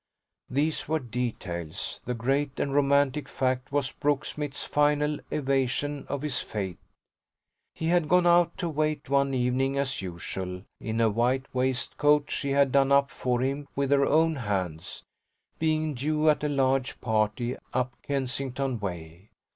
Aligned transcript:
These 0.49 0.87
were 0.87 0.97
details; 0.97 1.99
the 2.05 2.15
great 2.15 2.59
and 2.59 2.73
romantic 2.73 3.29
fact 3.29 3.71
was 3.71 3.91
Brooksmith's 3.91 4.63
final 4.63 5.19
evasion 5.29 6.07
of 6.09 6.23
his 6.23 6.39
fate. 6.41 6.79
He 7.75 7.89
had 7.89 8.09
gone 8.09 8.25
out 8.25 8.57
to 8.57 8.67
wait 8.67 9.11
one 9.11 9.35
evening 9.35 9.77
as 9.77 10.01
usual, 10.01 10.63
in 10.79 10.99
a 10.99 11.11
white 11.11 11.45
waistcoat 11.53 12.31
she 12.31 12.49
had 12.49 12.71
done 12.71 12.91
up 12.91 13.11
for 13.11 13.41
him 13.41 13.67
with 13.75 13.91
her 13.91 14.07
own 14.07 14.37
hands 14.37 15.03
being 15.59 15.93
due 15.93 16.31
at 16.31 16.43
a 16.43 16.49
large 16.49 16.99
party 16.99 17.55
up 17.71 17.93
Kensington 18.01 18.79
way. 18.79 19.29